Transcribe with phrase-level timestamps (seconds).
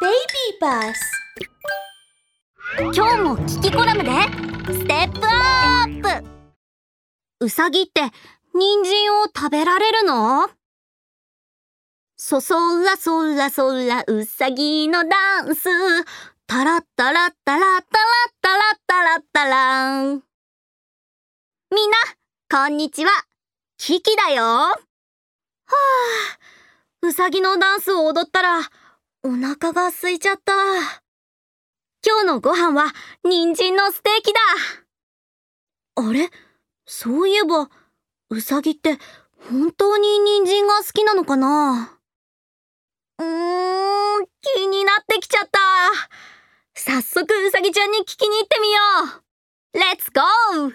[0.00, 0.14] Baby
[0.60, 0.94] Bus
[2.94, 4.10] 今日も聞きコラムで。
[4.72, 6.24] ステップアップ
[7.40, 8.02] うさぎって
[8.54, 10.48] 人参を食べられるの？
[12.16, 15.68] そそらそらそらうさぎのダンス。
[16.46, 20.22] タラッタラッタラッタラッタラッタラッタラン。
[21.74, 21.96] みんな
[22.48, 23.10] こんにちは。
[23.78, 24.44] キキだよ。
[24.44, 24.76] はあ
[27.02, 28.60] うさぎのダンスを踊ったら
[29.30, 30.54] お腹が空いちゃった。
[32.02, 32.90] 今日のご飯は
[33.22, 34.40] 人参のステーキだ。
[35.96, 36.30] あれ？
[36.86, 37.68] そういえば
[38.30, 38.96] うさぎって
[39.50, 41.98] 本当に人参が好きなのかな？
[43.18, 45.60] うーん気になってきちゃった。
[46.74, 48.78] 早速うさぎちゃんに聞きに行ってみよ
[49.74, 49.78] う。
[49.78, 50.72] レッツゴー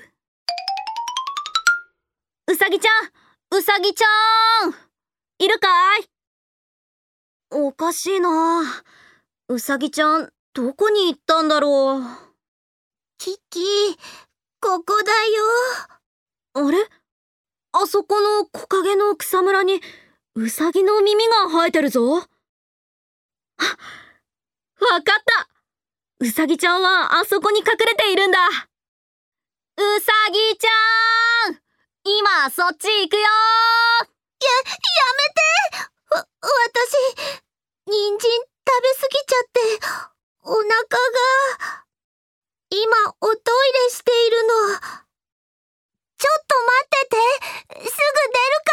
[2.52, 4.76] うさぎちゃんうさぎちゃん!
[5.40, 5.93] いるかい？
[7.56, 8.64] おかしいな。
[9.48, 12.02] うさぎちゃんどこに行ったんだろう。
[13.20, 13.96] キキ
[14.60, 15.12] ここだ
[16.56, 16.78] あれ？
[17.74, 19.82] あそこの木陰の草むらに
[20.36, 22.18] うさぎの耳が生えてるぞ。
[22.18, 22.32] あ、わか
[24.98, 25.50] った。
[26.20, 28.40] うさぎちゃんはあそこに隠れているんだ。
[28.48, 28.50] う
[30.00, 31.60] さぎちゃん
[32.04, 33.22] 今そっち行くよ。
[33.22, 33.30] や、や
[35.18, 35.42] めて。
[36.16, 36.94] わ、私、
[37.88, 39.60] 人参食べすぎちゃって、
[40.44, 41.86] お腹が、
[42.94, 44.54] 今おトイレしているの。
[46.16, 48.72] ちょっと待ってて、すぐ出るか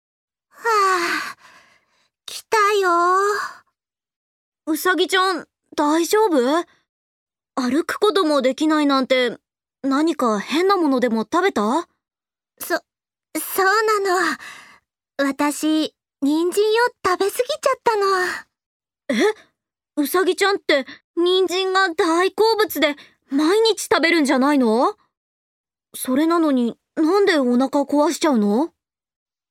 [0.00, 0.66] ら。
[0.70, 0.72] は
[1.34, 1.36] あ、
[2.26, 2.90] 来たよ。
[4.66, 6.66] うさぎちゃん、大丈夫？
[7.54, 9.38] 歩くこともできないなんて、
[9.82, 11.88] 何か変なものでも食べた？
[12.58, 14.36] そ、そうなの。
[15.18, 18.04] 私、人参を食べすぎちゃったの。
[19.10, 19.14] え？
[19.98, 22.94] うさぎちゃんって人参が大好物で
[23.32, 24.94] 毎日食べるんじゃないの？
[25.92, 28.70] それなのになんでお腹壊しちゃうの？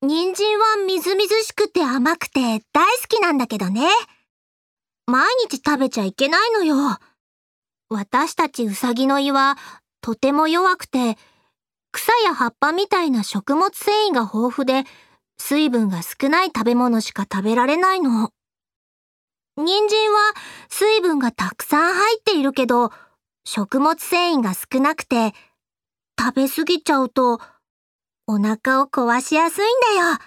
[0.02, 2.62] 人参はみずみずしくて甘くて大好
[3.10, 3.90] きなんだけどね。
[5.06, 6.98] 毎日食べちゃいけないのよ。
[7.90, 9.58] 私たちうさぎの胃は
[10.02, 11.18] とても弱くて、
[11.92, 14.86] 草や葉っぱみたいな食物繊維が豊富で、
[15.38, 18.32] 水分が少ない食べ物しか食べられないの。
[19.58, 20.34] 人参は
[20.70, 22.92] 水分がたくさん入っているけど、
[23.44, 25.34] 食物繊維が少なくて、
[26.20, 27.42] 食べ過ぎちゃうと、
[28.28, 30.18] お腹を壊しやすいんだよ。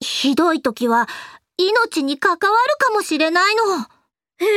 [0.00, 1.08] ひどい時は
[1.56, 3.62] 命に関わるかもしれないの。
[3.78, 4.48] へえ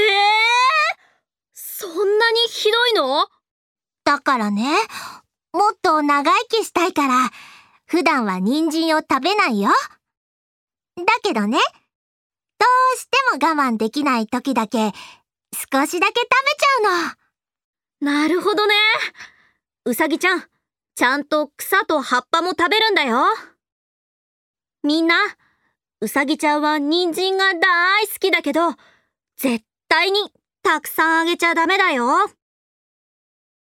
[1.53, 3.27] そんなにひどいの？
[4.03, 4.63] だからね、
[5.53, 7.29] もっと長生きしたいから、
[7.85, 9.69] 普段は人参を食べないよ。
[10.97, 11.59] だけどね、
[12.59, 14.77] どうしても我慢できない時だけ、
[15.53, 16.27] 少しだけ食べ
[16.57, 17.15] ちゃ
[18.01, 18.11] うの。
[18.11, 18.73] なるほどね。
[19.85, 20.43] うさぎちゃん
[20.95, 23.23] ちゃんと草と葉っぱも食べるんだよ。
[24.83, 25.15] みんな
[26.01, 28.71] うさぎちゃんは人参が大好きだけど
[29.37, 30.19] 絶対に
[30.61, 32.07] たくさんあげちゃダメだよ。